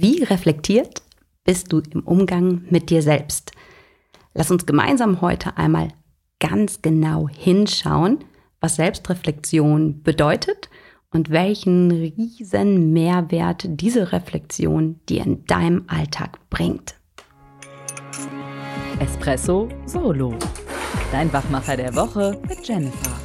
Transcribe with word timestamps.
Wie 0.00 0.22
reflektiert 0.22 1.02
bist 1.42 1.72
du 1.72 1.82
im 1.92 2.04
Umgang 2.04 2.62
mit 2.70 2.88
dir 2.88 3.02
selbst? 3.02 3.50
Lass 4.32 4.48
uns 4.48 4.64
gemeinsam 4.64 5.20
heute 5.20 5.56
einmal 5.56 5.88
ganz 6.38 6.82
genau 6.82 7.28
hinschauen, 7.28 8.18
was 8.60 8.76
Selbstreflexion 8.76 10.04
bedeutet 10.04 10.70
und 11.10 11.30
welchen 11.30 11.90
riesen 11.90 12.92
Mehrwert 12.92 13.64
diese 13.68 14.12
Reflexion 14.12 15.00
dir 15.08 15.26
in 15.26 15.44
deinem 15.46 15.82
Alltag 15.88 16.38
bringt. 16.48 16.94
Espresso 19.00 19.68
Solo. 19.84 20.32
Dein 21.10 21.32
Wachmacher 21.32 21.76
der 21.76 21.96
Woche 21.96 22.40
mit 22.48 22.68
Jennifer. 22.68 23.18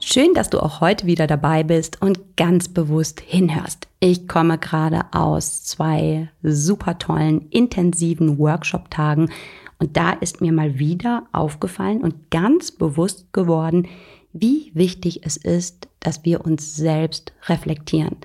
Schön, 0.00 0.34
dass 0.34 0.50
du 0.50 0.58
auch 0.58 0.80
heute 0.80 1.06
wieder 1.06 1.28
dabei 1.28 1.62
bist 1.62 2.02
und 2.02 2.36
ganz 2.36 2.66
bewusst 2.66 3.20
hinhörst. 3.20 3.85
Ich 3.98 4.28
komme 4.28 4.58
gerade 4.58 5.06
aus 5.12 5.64
zwei 5.64 6.30
super 6.42 6.98
tollen, 6.98 7.48
intensiven 7.48 8.38
Workshop-Tagen 8.38 9.30
und 9.78 9.96
da 9.96 10.12
ist 10.12 10.40
mir 10.40 10.52
mal 10.52 10.78
wieder 10.78 11.26
aufgefallen 11.32 12.02
und 12.02 12.30
ganz 12.30 12.72
bewusst 12.72 13.32
geworden, 13.32 13.88
wie 14.32 14.70
wichtig 14.74 15.20
es 15.24 15.36
ist, 15.36 15.88
dass 16.00 16.24
wir 16.24 16.44
uns 16.44 16.76
selbst 16.76 17.32
reflektieren. 17.48 18.16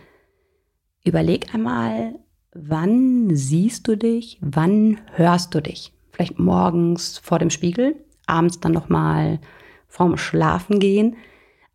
Überleg 1.04 1.54
einmal, 1.54 2.20
wann 2.54 3.35
siehst 3.35 3.88
du 3.88 3.96
dich, 3.96 4.38
wann 4.41 4.99
hörst 5.13 5.55
du 5.55 5.62
dich? 5.62 5.94
Vielleicht 6.12 6.38
morgens 6.38 7.18
vor 7.18 7.40
dem 7.40 7.49
Spiegel, 7.49 7.96
abends 8.27 8.60
dann 8.60 8.74
nochmal 8.74 9.40
vorm 9.88 10.18
Schlafengehen. 10.18 11.16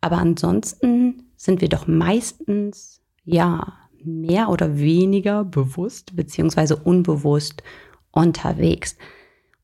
Aber 0.01 0.17
ansonsten 0.17 1.23
sind 1.35 1.61
wir 1.61 1.69
doch 1.69 1.87
meistens, 1.87 3.01
ja, 3.25 3.73
mehr 4.03 4.49
oder 4.49 4.77
weniger 4.77 5.43
bewusst 5.43 6.15
beziehungsweise 6.15 6.75
unbewusst 6.75 7.63
unterwegs. 8.11 8.97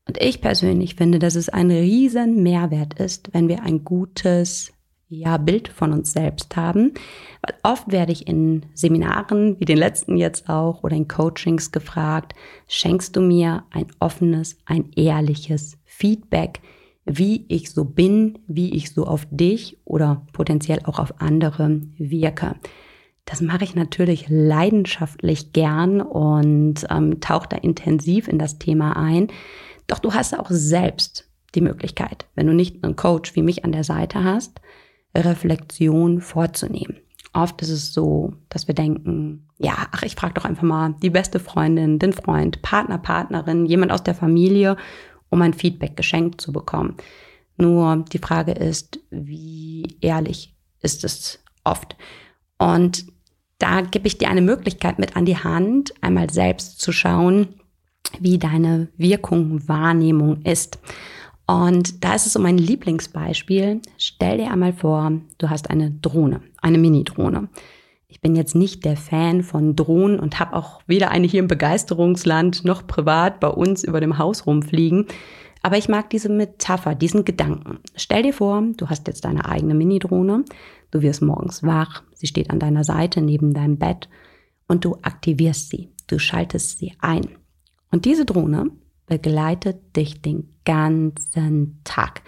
Und 0.06 0.20
ich 0.20 0.40
persönlich 0.40 0.96
finde, 0.96 1.18
dass 1.18 1.34
es 1.34 1.48
ein 1.48 1.70
riesen 1.70 2.42
Mehrwert 2.42 2.94
ist, 3.00 3.32
wenn 3.32 3.48
wir 3.48 3.62
ein 3.62 3.84
gutes 3.84 4.72
ja, 5.08 5.36
Bild 5.36 5.68
von 5.68 5.92
uns 5.92 6.12
selbst 6.12 6.56
haben. 6.56 6.92
Weil 7.42 7.54
oft 7.62 7.90
werde 7.90 8.12
ich 8.12 8.26
in 8.26 8.66
Seminaren, 8.74 9.58
wie 9.60 9.64
den 9.64 9.78
letzten 9.78 10.16
jetzt 10.16 10.48
auch, 10.48 10.82
oder 10.82 10.96
in 10.96 11.08
Coachings 11.08 11.72
gefragt, 11.72 12.34
schenkst 12.68 13.16
du 13.16 13.20
mir 13.20 13.64
ein 13.70 13.86
offenes, 13.98 14.58
ein 14.66 14.90
ehrliches 14.96 15.78
Feedback, 15.84 16.60
wie 17.04 17.44
ich 17.48 17.70
so 17.70 17.84
bin, 17.84 18.38
wie 18.46 18.74
ich 18.74 18.92
so 18.92 19.06
auf 19.06 19.26
dich 19.30 19.78
oder 19.84 20.26
potenziell 20.32 20.80
auch 20.84 20.98
auf 20.98 21.20
andere 21.20 21.82
wirke. 21.96 22.56
Das 23.24 23.40
mache 23.40 23.64
ich 23.64 23.74
natürlich 23.74 24.26
leidenschaftlich 24.28 25.52
gern 25.52 26.00
und 26.00 26.86
ähm, 26.90 27.20
tauche 27.20 27.48
da 27.48 27.56
intensiv 27.56 28.28
in 28.28 28.38
das 28.38 28.58
Thema 28.58 28.96
ein. 28.96 29.28
Doch 29.86 29.98
du 29.98 30.12
hast 30.12 30.38
auch 30.38 30.50
selbst 30.50 31.28
die 31.54 31.60
Möglichkeit, 31.60 32.26
wenn 32.34 32.46
du 32.46 32.52
nicht 32.52 32.84
einen 32.84 32.96
Coach 32.96 33.34
wie 33.34 33.42
mich 33.42 33.64
an 33.64 33.72
der 33.72 33.84
Seite 33.84 34.24
hast, 34.24 34.60
Reflexion 35.14 36.20
vorzunehmen. 36.20 36.98
Oft 37.32 37.62
ist 37.62 37.70
es 37.70 37.92
so, 37.92 38.34
dass 38.48 38.68
wir 38.68 38.74
denken, 38.74 39.48
ja, 39.58 39.74
ach, 39.90 40.02
ich 40.02 40.14
frage 40.14 40.34
doch 40.34 40.44
einfach 40.44 40.62
mal 40.62 40.94
die 41.02 41.10
beste 41.10 41.40
Freundin, 41.40 41.98
den 41.98 42.12
Freund, 42.12 42.62
Partner, 42.62 42.98
Partnerin, 42.98 43.66
jemand 43.66 43.90
aus 43.90 44.02
der 44.02 44.14
Familie, 44.14 44.76
um 45.30 45.42
ein 45.42 45.54
Feedback 45.54 45.96
geschenkt 45.96 46.40
zu 46.40 46.52
bekommen. 46.52 46.96
Nur 47.56 48.04
die 48.12 48.18
Frage 48.18 48.52
ist, 48.52 49.00
wie 49.10 49.96
ehrlich 50.00 50.54
ist 50.80 51.04
es 51.04 51.42
oft? 51.64 51.96
Und 52.58 53.06
da 53.58 53.80
gebe 53.80 54.06
ich 54.06 54.18
dir 54.18 54.28
eine 54.28 54.42
Möglichkeit 54.42 54.98
mit 54.98 55.16
an 55.16 55.24
die 55.24 55.38
Hand, 55.38 55.94
einmal 56.00 56.30
selbst 56.30 56.80
zu 56.80 56.92
schauen, 56.92 57.48
wie 58.20 58.38
deine 58.38 58.88
Wirkung, 58.96 59.68
Wahrnehmung 59.68 60.42
ist. 60.42 60.78
Und 61.46 62.04
da 62.04 62.14
ist 62.14 62.26
es 62.26 62.32
so 62.32 62.40
mein 62.40 62.58
Lieblingsbeispiel. 62.58 63.80
Stell 63.98 64.38
dir 64.38 64.50
einmal 64.50 64.72
vor, 64.72 65.12
du 65.38 65.50
hast 65.50 65.70
eine 65.70 65.90
Drohne, 65.90 66.42
eine 66.62 66.78
Mini-Drohne. 66.78 67.48
Ich 68.08 68.20
bin 68.20 68.36
jetzt 68.36 68.54
nicht 68.54 68.84
der 68.84 68.96
Fan 68.96 69.42
von 69.42 69.76
Drohnen 69.76 70.20
und 70.20 70.38
habe 70.38 70.54
auch 70.54 70.80
weder 70.86 71.10
eine 71.10 71.26
hier 71.26 71.40
im 71.40 71.48
Begeisterungsland 71.48 72.64
noch 72.64 72.86
privat 72.86 73.40
bei 73.40 73.48
uns 73.48 73.84
über 73.84 74.00
dem 74.00 74.18
Haus 74.18 74.46
rumfliegen. 74.46 75.06
Aber 75.64 75.78
ich 75.78 75.88
mag 75.88 76.10
diese 76.10 76.28
Metapher, 76.28 76.94
diesen 76.94 77.24
Gedanken. 77.24 77.78
Stell 77.96 78.22
dir 78.22 78.34
vor, 78.34 78.62
du 78.76 78.90
hast 78.90 79.06
jetzt 79.06 79.24
deine 79.24 79.46
eigene 79.46 79.72
Mini-Drohne. 79.72 80.44
Du 80.90 81.00
wirst 81.00 81.22
morgens 81.22 81.62
wach. 81.62 82.02
Sie 82.12 82.26
steht 82.26 82.50
an 82.50 82.58
deiner 82.58 82.84
Seite 82.84 83.22
neben 83.22 83.54
deinem 83.54 83.78
Bett 83.78 84.10
und 84.68 84.84
du 84.84 84.98
aktivierst 85.00 85.70
sie. 85.70 85.88
Du 86.06 86.18
schaltest 86.18 86.78
sie 86.78 86.92
ein. 86.98 87.28
Und 87.90 88.04
diese 88.04 88.26
Drohne 88.26 88.72
begleitet 89.06 89.96
dich 89.96 90.20
den 90.20 90.50
ganzen 90.66 91.80
Tag. 91.84 92.20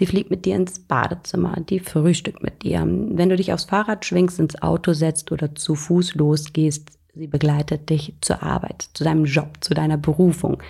Die 0.00 0.06
fliegt 0.06 0.30
mit 0.30 0.44
dir 0.44 0.56
ins 0.56 0.80
Badezimmer, 0.80 1.60
die 1.60 1.78
frühstückt 1.78 2.42
mit 2.42 2.64
dir. 2.64 2.80
Wenn 2.80 3.28
du 3.28 3.36
dich 3.36 3.52
aufs 3.52 3.66
Fahrrad 3.66 4.04
schwingst, 4.04 4.40
ins 4.40 4.60
Auto 4.62 4.94
setzt 4.94 5.30
oder 5.30 5.54
zu 5.54 5.76
Fuß 5.76 6.16
losgehst, 6.16 6.98
sie 7.14 7.28
begleitet 7.28 7.88
dich 7.88 8.16
zur 8.20 8.42
Arbeit, 8.42 8.90
zu 8.94 9.04
deinem 9.04 9.26
Job, 9.26 9.58
zu 9.60 9.74
deiner 9.74 9.96
Berufung. 9.96 10.60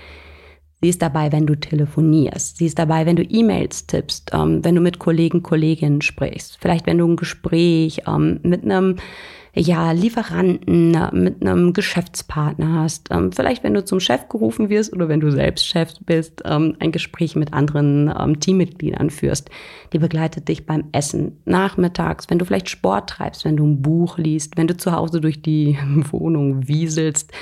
Sie 0.81 0.89
ist 0.89 1.03
dabei, 1.03 1.31
wenn 1.31 1.47
du 1.47 1.55
telefonierst. 1.57 2.57
Sie 2.57 2.67
ist 2.67 2.79
dabei, 2.79 3.05
wenn 3.05 3.17
du 3.17 3.23
E-Mails 3.23 3.87
tippst, 3.87 4.31
ähm, 4.33 4.65
wenn 4.65 4.75
du 4.75 4.81
mit 4.81 4.99
Kollegen, 4.99 5.43
Kolleginnen 5.43 6.01
sprichst. 6.01 6.59
Vielleicht, 6.61 6.87
wenn 6.87 6.99
du 6.99 7.07
ein 7.07 7.17
Gespräch 7.17 8.03
ähm, 8.07 8.41
mit 8.43 8.65
einem 8.65 8.97
ja, 9.55 9.91
Lieferanten, 9.91 10.97
mit 11.13 11.43
einem 11.43 11.73
Geschäftspartner 11.73 12.83
hast, 12.83 13.09
ähm, 13.11 13.33
vielleicht 13.33 13.65
wenn 13.65 13.75
du 13.75 13.85
zum 13.85 13.99
Chef 13.99 14.29
gerufen 14.29 14.69
wirst 14.69 14.93
oder 14.93 15.09
wenn 15.09 15.21
du 15.21 15.31
selbst 15.31 15.67
Chef 15.67 15.93
bist, 16.07 16.43
ähm, 16.45 16.77
ein 16.79 16.93
Gespräch 16.93 17.35
mit 17.35 17.53
anderen 17.53 18.13
ähm, 18.17 18.39
Teammitgliedern 18.39 19.11
führst. 19.11 19.51
Die 19.93 19.99
begleitet 19.99 20.49
dich 20.49 20.67
beim 20.67 20.85
Essen, 20.93 21.41
nachmittags, 21.47 22.31
wenn 22.31 22.39
du 22.39 22.45
vielleicht 22.45 22.69
Sport 22.69 23.11
treibst, 23.11 23.45
wenn 23.45 23.57
du 23.57 23.67
ein 23.67 23.83
Buch 23.83 24.19
liest, 24.19 24.57
wenn 24.57 24.69
du 24.69 24.77
zu 24.77 24.93
Hause 24.93 25.21
durch 25.21 25.43
die 25.43 25.77
Wohnung 26.11 26.69
wieselst. 26.69 27.33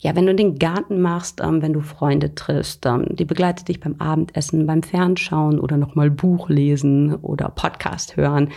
Ja, 0.00 0.14
wenn 0.14 0.26
du 0.26 0.34
den 0.34 0.58
Garten 0.58 1.00
machst, 1.00 1.40
wenn 1.40 1.72
du 1.72 1.80
Freunde 1.80 2.34
triffst, 2.34 2.86
die 3.12 3.24
begleitet 3.24 3.68
dich 3.68 3.80
beim 3.80 3.94
Abendessen, 3.98 4.66
beim 4.66 4.82
Fernschauen 4.82 5.58
oder 5.58 5.78
nochmal 5.78 6.10
Buch 6.10 6.50
lesen 6.50 7.14
oder 7.14 7.48
Podcast 7.48 8.18
hören. 8.18 8.50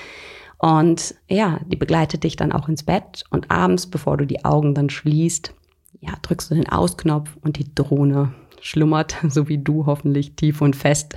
Und 0.57 1.15
ja, 1.27 1.59
die 1.65 1.75
begleitet 1.75 2.23
dich 2.23 2.35
dann 2.35 2.51
auch 2.51 2.67
ins 2.67 2.83
Bett 2.83 3.23
und 3.29 3.51
abends, 3.51 3.87
bevor 3.87 4.17
du 4.17 4.25
die 4.25 4.43
Augen 4.43 4.73
dann 4.73 4.89
schließt, 4.89 5.53
ja, 5.99 6.13
drückst 6.21 6.51
du 6.51 6.55
den 6.55 6.69
Ausknopf 6.69 7.37
und 7.41 7.57
die 7.57 7.73
Drohne 7.73 8.33
schlummert, 8.61 9.17
so 9.29 9.47
wie 9.47 9.57
du 9.57 9.85
hoffentlich 9.85 10.35
tief 10.35 10.61
und 10.61 10.75
fest. 10.75 11.15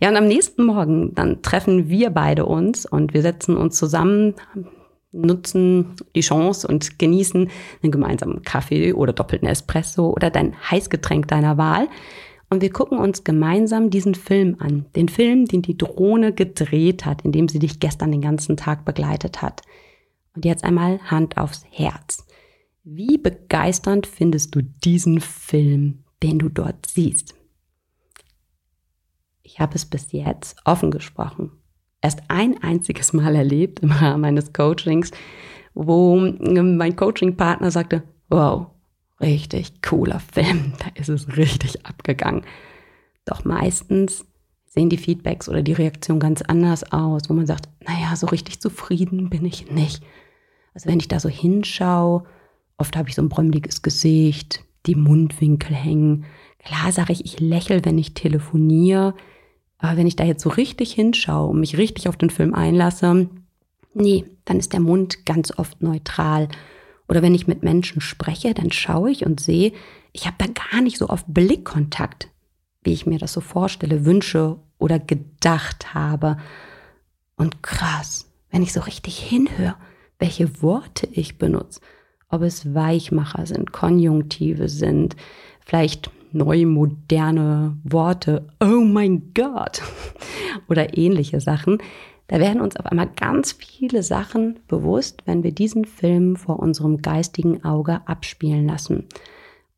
Ja, 0.00 0.08
und 0.08 0.16
am 0.16 0.26
nächsten 0.26 0.64
Morgen, 0.64 1.14
dann 1.14 1.42
treffen 1.42 1.88
wir 1.88 2.10
beide 2.10 2.46
uns 2.46 2.86
und 2.86 3.14
wir 3.14 3.22
setzen 3.22 3.56
uns 3.56 3.76
zusammen, 3.76 4.34
nutzen 5.12 5.94
die 6.16 6.22
Chance 6.22 6.66
und 6.66 6.98
genießen 6.98 7.50
einen 7.82 7.92
gemeinsamen 7.92 8.42
Kaffee 8.42 8.94
oder 8.94 9.12
doppelten 9.12 9.46
Espresso 9.46 10.10
oder 10.10 10.30
dein 10.30 10.56
Heißgetränk 10.70 11.28
deiner 11.28 11.58
Wahl. 11.58 11.88
Und 12.52 12.60
wir 12.60 12.70
gucken 12.70 12.98
uns 12.98 13.24
gemeinsam 13.24 13.88
diesen 13.88 14.14
Film 14.14 14.56
an. 14.58 14.84
Den 14.94 15.08
Film, 15.08 15.46
den 15.46 15.62
die 15.62 15.78
Drohne 15.78 16.34
gedreht 16.34 17.06
hat, 17.06 17.22
in 17.22 17.32
dem 17.32 17.48
sie 17.48 17.58
dich 17.58 17.80
gestern 17.80 18.12
den 18.12 18.20
ganzen 18.20 18.58
Tag 18.58 18.84
begleitet 18.84 19.40
hat. 19.40 19.62
Und 20.36 20.44
jetzt 20.44 20.62
einmal 20.62 21.00
Hand 21.10 21.38
aufs 21.38 21.64
Herz. 21.70 22.26
Wie 22.84 23.16
begeisternd 23.16 24.06
findest 24.06 24.54
du 24.54 24.60
diesen 24.60 25.20
Film, 25.20 26.04
den 26.22 26.38
du 26.40 26.50
dort 26.50 26.84
siehst? 26.84 27.34
Ich 29.42 29.58
habe 29.58 29.74
es 29.74 29.86
bis 29.86 30.12
jetzt 30.12 30.58
offen 30.66 30.90
gesprochen. 30.90 31.52
Erst 32.02 32.20
ein 32.28 32.62
einziges 32.62 33.14
Mal 33.14 33.34
erlebt 33.34 33.80
im 33.80 33.92
Rahmen 33.92 34.20
meines 34.20 34.52
Coachings, 34.52 35.10
wo 35.72 36.16
mein 36.16 36.96
Coaching-Partner 36.96 37.70
sagte, 37.70 38.02
wow, 38.28 38.66
richtig 39.22 39.82
cooler 39.82 40.20
Film, 40.20 40.74
da 40.78 40.86
ist 41.00 41.08
es 41.08 41.36
richtig 41.36 41.86
abgegangen. 41.86 42.42
Doch 43.24 43.44
meistens 43.44 44.26
sehen 44.66 44.88
die 44.88 44.96
Feedbacks 44.96 45.48
oder 45.48 45.62
die 45.62 45.74
Reaktionen 45.74 46.20
ganz 46.20 46.42
anders 46.42 46.92
aus, 46.92 47.22
wo 47.28 47.34
man 47.34 47.46
sagt, 47.46 47.68
naja, 47.86 48.16
so 48.16 48.26
richtig 48.26 48.60
zufrieden 48.60 49.30
bin 49.30 49.44
ich 49.44 49.70
nicht. 49.70 50.02
Also 50.74 50.88
wenn 50.88 50.98
ich 50.98 51.08
da 51.08 51.20
so 51.20 51.28
hinschaue, 51.28 52.24
oft 52.78 52.96
habe 52.96 53.08
ich 53.08 53.14
so 53.14 53.22
ein 53.22 53.28
bräumliges 53.28 53.82
Gesicht, 53.82 54.64
die 54.86 54.94
Mundwinkel 54.94 55.76
hängen. 55.76 56.24
Klar 56.58 56.90
sage 56.90 57.12
ich, 57.12 57.24
ich 57.24 57.38
lächle, 57.40 57.84
wenn 57.84 57.98
ich 57.98 58.14
telefoniere, 58.14 59.14
aber 59.78 59.96
wenn 59.96 60.06
ich 60.06 60.16
da 60.16 60.24
jetzt 60.24 60.42
so 60.42 60.48
richtig 60.48 60.92
hinschaue 60.92 61.50
und 61.50 61.60
mich 61.60 61.76
richtig 61.76 62.08
auf 62.08 62.16
den 62.16 62.30
Film 62.30 62.54
einlasse, 62.54 63.28
nee, 63.94 64.24
dann 64.44 64.58
ist 64.58 64.72
der 64.72 64.80
Mund 64.80 65.26
ganz 65.26 65.56
oft 65.58 65.82
neutral 65.82 66.48
oder 67.08 67.22
wenn 67.22 67.34
ich 67.34 67.46
mit 67.46 67.62
Menschen 67.62 68.00
spreche, 68.00 68.54
dann 68.54 68.72
schaue 68.72 69.10
ich 69.10 69.26
und 69.26 69.40
sehe, 69.40 69.72
ich 70.12 70.26
habe 70.26 70.36
da 70.38 70.46
gar 70.46 70.82
nicht 70.82 70.98
so 70.98 71.08
oft 71.08 71.26
Blickkontakt, 71.28 72.28
wie 72.82 72.92
ich 72.92 73.06
mir 73.06 73.18
das 73.18 73.32
so 73.32 73.40
vorstelle, 73.40 74.04
wünsche 74.04 74.58
oder 74.78 74.98
gedacht 74.98 75.94
habe. 75.94 76.36
Und 77.36 77.62
krass, 77.62 78.30
wenn 78.50 78.62
ich 78.62 78.72
so 78.72 78.80
richtig 78.80 79.18
hinhöre, 79.18 79.76
welche 80.18 80.62
Worte 80.62 81.08
ich 81.10 81.38
benutze, 81.38 81.80
ob 82.28 82.42
es 82.42 82.74
Weichmacher 82.74 83.46
sind, 83.46 83.72
Konjunktive 83.72 84.68
sind, 84.68 85.16
vielleicht 85.64 86.10
neu 86.32 86.66
moderne 86.66 87.76
Worte, 87.84 88.46
oh 88.60 88.84
mein 88.84 89.32
Gott 89.34 89.82
oder 90.68 90.96
ähnliche 90.96 91.40
Sachen. 91.40 91.78
Da 92.32 92.40
werden 92.40 92.62
uns 92.62 92.78
auf 92.78 92.86
einmal 92.86 93.10
ganz 93.14 93.52
viele 93.52 94.02
Sachen 94.02 94.60
bewusst, 94.66 95.20
wenn 95.26 95.42
wir 95.42 95.52
diesen 95.52 95.84
Film 95.84 96.36
vor 96.36 96.60
unserem 96.60 97.02
geistigen 97.02 97.62
Auge 97.62 98.00
abspielen 98.06 98.66
lassen. 98.66 99.04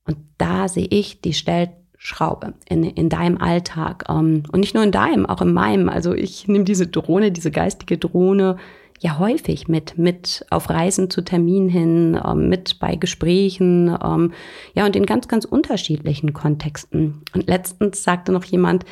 Und 0.06 0.18
da 0.38 0.68
sehe 0.68 0.86
ich 0.88 1.20
die 1.20 1.32
Stellschraube 1.32 2.54
in, 2.68 2.84
in 2.84 3.08
deinem 3.08 3.38
Alltag. 3.38 4.04
Ähm, 4.08 4.44
und 4.52 4.60
nicht 4.60 4.72
nur 4.72 4.84
in 4.84 4.92
deinem, 4.92 5.26
auch 5.26 5.42
in 5.42 5.52
meinem. 5.52 5.88
Also 5.88 6.14
ich 6.14 6.46
nehme 6.46 6.62
diese 6.62 6.86
Drohne, 6.86 7.32
diese 7.32 7.50
geistige 7.50 7.98
Drohne 7.98 8.56
ja 9.00 9.18
häufig 9.18 9.68
mit, 9.68 9.98
mit 9.98 10.46
auf 10.50 10.70
Reisen 10.70 11.10
zu 11.10 11.22
Terminen 11.22 11.68
hin, 11.68 12.20
ähm, 12.24 12.48
mit 12.48 12.78
bei 12.78 12.96
Gesprächen, 12.96 13.96
ähm, 14.02 14.32
ja, 14.74 14.86
und 14.86 14.96
in 14.96 15.06
ganz, 15.06 15.28
ganz 15.28 15.44
unterschiedlichen 15.44 16.32
Kontexten. 16.32 17.22
Und 17.34 17.46
letztens 17.46 18.02
sagte 18.02 18.32
noch 18.32 18.44
jemand, 18.44 18.84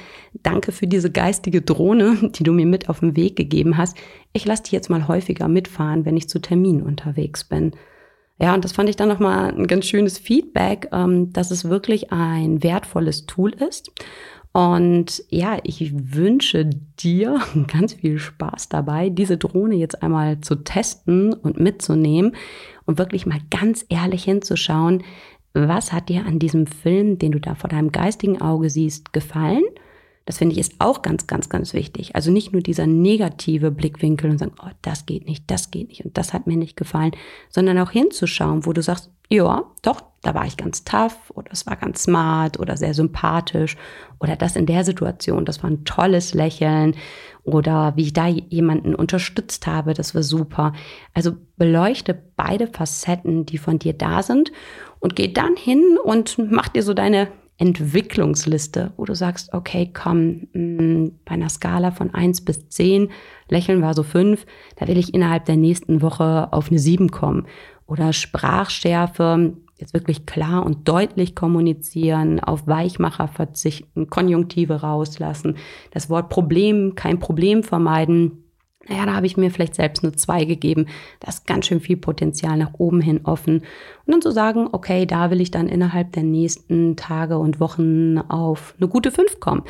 danke 0.43 0.73
für 0.73 0.87
diese 0.87 1.11
geistige 1.11 1.63
Drohne, 1.63 2.17
die 2.35 2.43
du 2.43 2.53
mir 2.53 2.67
mit 2.67 2.89
auf 2.89 3.01
den 3.01 3.17
Weg 3.17 3.37
gegeben 3.37 3.77
hast. 3.77 3.97
Ich 4.33 4.45
lasse 4.45 4.65
dich 4.65 4.73
jetzt 4.73 4.91
mal 4.91 5.09
häufiger 5.09 5.49
mitfahren, 5.49 6.05
wenn 6.05 6.17
ich 6.17 6.29
zu 6.29 6.41
Terminen 6.41 6.83
unterwegs 6.83 7.45
bin. 7.45 7.73
Ja, 8.41 8.55
und 8.55 8.65
das 8.65 8.73
fand 8.73 8.89
ich 8.89 8.97
dann 8.97 9.09
nochmal 9.09 9.55
ein 9.55 9.67
ganz 9.67 9.87
schönes 9.87 10.19
Feedback, 10.19 10.89
ähm, 10.93 11.33
dass 11.33 11.51
es 11.51 11.69
wirklich 11.69 12.13
ein 12.13 12.63
wertvolles 12.63 13.27
Tool 13.27 13.53
ist 13.53 13.93
und 14.53 15.25
ja, 15.31 15.59
ich 15.65 15.93
wünsche 16.15 16.69
dir 17.01 17.41
ganz 17.73 17.95
viel 17.95 18.19
Spaß 18.19 18.69
dabei, 18.69 19.09
diese 19.09 19.39
Drohne 19.39 19.77
jetzt 19.77 20.03
einmal 20.03 20.41
zu 20.41 20.57
testen 20.57 21.33
und 21.33 21.59
mitzunehmen 21.59 22.37
und 22.85 22.99
wirklich 22.99 23.27
mal 23.27 23.41
ganz 23.51 23.85
ehrlich 23.89 24.25
hinzuschauen, 24.25 25.03
was 25.55 25.93
hat 25.93 26.09
dir 26.09 26.25
an 26.27 26.39
diesem 26.39 26.67
Film, 26.67 27.19
den 27.19 27.33
du 27.33 27.41
da 27.41 27.55
vor 27.55 27.69
deinem 27.69 27.93
geistigen 27.93 28.41
Auge 28.41 28.71
siehst, 28.71 29.13
gefallen? 29.13 29.65
Das 30.25 30.39
finde 30.39 30.53
ich 30.55 30.61
ist 30.61 30.75
auch 30.79 31.03
ganz, 31.03 31.27
ganz, 31.27 31.49
ganz 31.49 31.75
wichtig. 31.75 32.15
Also 32.15 32.31
nicht 32.31 32.53
nur 32.53 32.63
dieser 32.63 32.87
negative 32.87 33.71
Blickwinkel 33.71 34.31
und 34.31 34.39
sagen, 34.39 34.53
oh, 34.63 34.71
das 34.81 35.05
geht 35.05 35.27
nicht, 35.27 35.45
das 35.51 35.71
geht 35.71 35.89
nicht 35.89 36.05
und 36.05 36.17
das 36.17 36.33
hat 36.33 36.47
mir 36.47 36.57
nicht 36.57 36.77
gefallen, 36.77 37.11
sondern 37.49 37.79
auch 37.79 37.91
hinzuschauen, 37.91 38.65
wo 38.65 38.73
du 38.73 38.83
sagst, 38.83 39.11
ja, 39.33 39.65
doch, 39.81 40.03
da 40.21 40.35
war 40.35 40.45
ich 40.45 40.59
ganz 40.59 40.85
tough 40.85 41.31
oder 41.31 41.51
es 41.53 41.67
war 41.67 41.77
ganz 41.77 42.03
smart 42.03 42.61
oder 42.61 42.77
sehr 42.77 42.93
sympathisch 42.93 43.77
oder 44.21 44.37
das 44.37 44.57
in 44.57 44.67
der 44.67 44.85
Situation, 44.85 45.47
das 45.47 45.63
war 45.63 45.71
ein 45.71 45.85
tolles 45.85 46.35
Lächeln 46.35 46.95
oder 47.43 47.95
wie 47.97 48.03
ich 48.03 48.13
da 48.13 48.27
jemanden 48.27 48.95
unterstützt 48.95 49.67
habe, 49.67 49.95
das 49.95 50.15
war 50.15 50.23
super. 50.23 50.75
Also 51.15 51.33
beleuchte 51.57 52.15
beide 52.37 52.67
Facetten, 52.67 53.47
die 53.47 53.59
von 53.59 53.79
dir 53.79 53.95
da 53.95 54.23
sind 54.23 54.53
und 55.01 55.17
geh 55.17 55.33
dann 55.33 55.57
hin 55.57 55.99
und 56.05 56.37
mach 56.51 56.69
dir 56.69 56.83
so 56.83 56.93
deine 56.93 57.29
Entwicklungsliste, 57.63 58.93
wo 58.97 59.05
du 59.05 59.15
sagst, 59.15 59.55
okay, 59.55 59.89
komm, 59.93 60.49
mm, 60.53 61.13
bei 61.25 61.35
einer 61.35 61.49
Skala 61.49 61.93
von 61.93 62.13
eins 62.13 62.41
bis 62.41 62.69
zehn 62.69 63.09
Lächeln 63.49 63.83
war 63.83 63.95
so 63.95 64.03
fünf 64.03 64.47
da 64.77 64.89
will 64.89 64.99
ich 64.99 65.15
innerhalb 65.15 65.45
der 65.45 65.57
nächsten 65.57 66.03
Woche 66.03 66.53
auf 66.53 66.71
eine 66.71 66.81
sieben 66.81 67.11
kommen 67.13 67.47
oder 67.87 68.13
Sprachschärfe, 68.13 69.53
jetzt 69.77 69.95
wirklich 69.95 70.27
klar 70.27 70.67
und 70.67 70.89
deutlich 70.89 71.37
kommunizieren, 71.37 72.41
auf 72.41 72.67
Weichmacher 72.67 73.29
verzichten, 73.29 74.11
Konjunktive 74.11 74.81
rauslassen, 74.81 75.57
das 75.93 76.11
Wort 76.11 76.31
Problem, 76.31 76.97
kein 76.97 77.21
Problem 77.21 77.63
vermeiden. 77.63 78.42
Naja, 78.89 79.07
da 79.07 79.15
habe 79.15 79.27
ich 79.27 79.37
mir 79.37 79.51
vielleicht 79.51 79.77
selbst 79.77 80.03
nur 80.03 80.13
zwei 80.15 80.45
gegeben. 80.45 80.87
Da 81.21 81.29
ist 81.29 81.47
ganz 81.47 81.67
schön 81.67 81.81
viel 81.81 81.97
Potenzial 81.97 82.57
nach 82.57 82.75
oben 82.79 83.01
hin 83.01 83.21
offen. 83.25 83.59
Und 84.07 84.13
dann 84.13 84.23
zu 84.23 84.33
sagen, 84.33 84.69
okay, 84.73 85.07
da 85.07 85.31
will 85.31 85.41
ich 85.41 85.53
dann 85.53 85.69
innerhalb 85.69 86.13
der 86.13 86.25
nächsten 86.25 86.97
Tage 86.97 87.39
und 87.39 87.61
Wochen 87.61 88.19
auf 88.19 88.75
eine 88.79 88.89
gute 88.89 89.13
fünf 89.13 89.39
kommen. 89.39 89.63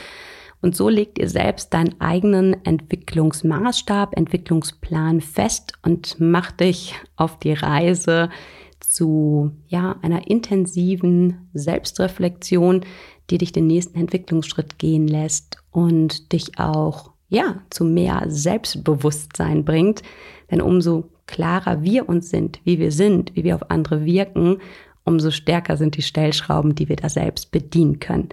Und 0.62 0.76
so 0.76 0.88
legt 0.88 1.18
ihr 1.18 1.28
selbst 1.28 1.74
deinen 1.74 2.00
eigenen 2.00 2.64
Entwicklungsmaßstab, 2.64 4.16
Entwicklungsplan 4.16 5.20
fest 5.20 5.72
und 5.82 6.20
macht 6.20 6.60
dich 6.60 6.94
auf 7.16 7.38
die 7.38 7.52
Reise 7.52 8.30
zu 8.78 9.50
ja, 9.66 9.96
einer 10.02 10.30
intensiven 10.30 11.48
Selbstreflexion, 11.52 12.82
die 13.30 13.38
dich 13.38 13.52
den 13.52 13.66
nächsten 13.66 13.98
Entwicklungsschritt 13.98 14.78
gehen 14.78 15.08
lässt 15.08 15.56
und 15.72 16.32
dich 16.32 16.58
auch 16.58 17.11
ja, 17.32 17.62
zu 17.70 17.84
mehr 17.84 18.24
Selbstbewusstsein 18.28 19.64
bringt. 19.64 20.02
Denn 20.50 20.60
umso 20.60 21.10
klarer 21.26 21.82
wir 21.82 22.08
uns 22.08 22.28
sind, 22.28 22.60
wie 22.64 22.78
wir 22.78 22.92
sind, 22.92 23.34
wie 23.34 23.42
wir 23.42 23.54
auf 23.54 23.70
andere 23.70 24.04
wirken, 24.04 24.58
umso 25.04 25.30
stärker 25.30 25.76
sind 25.76 25.96
die 25.96 26.02
Stellschrauben, 26.02 26.74
die 26.74 26.88
wir 26.88 26.96
da 26.96 27.08
selbst 27.08 27.50
bedienen 27.50 28.00
können. 28.00 28.28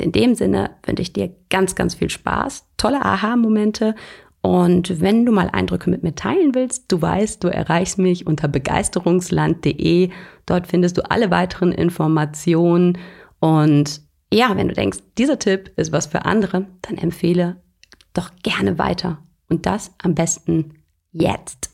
In 0.00 0.12
dem 0.12 0.34
Sinne 0.34 0.70
wünsche 0.84 1.02
ich 1.02 1.12
dir 1.12 1.34
ganz, 1.48 1.74
ganz 1.74 1.94
viel 1.94 2.10
Spaß, 2.10 2.66
tolle 2.76 3.02
Aha-Momente 3.02 3.94
und 4.42 5.00
wenn 5.00 5.24
du 5.24 5.32
mal 5.32 5.48
Eindrücke 5.50 5.88
mit 5.88 6.02
mir 6.02 6.14
teilen 6.14 6.54
willst, 6.54 6.90
du 6.90 7.00
weißt, 7.00 7.42
du 7.42 7.48
erreichst 7.48 7.98
mich 7.98 8.26
unter 8.26 8.48
begeisterungsland.de. 8.48 10.10
Dort 10.46 10.66
findest 10.66 10.98
du 10.98 11.08
alle 11.08 11.30
weiteren 11.30 11.70
Informationen. 11.70 12.98
Und 13.38 14.02
ja, 14.32 14.56
wenn 14.56 14.68
du 14.68 14.74
denkst, 14.74 14.98
dieser 15.16 15.38
Tipp 15.38 15.70
ist 15.76 15.92
was 15.92 16.06
für 16.06 16.24
andere, 16.24 16.66
dann 16.82 16.98
empfehle 16.98 17.62
doch 18.12 18.30
gerne 18.42 18.78
weiter. 18.78 19.18
Und 19.48 19.66
das 19.66 19.92
am 20.02 20.14
besten 20.14 20.82
jetzt. 21.12 21.71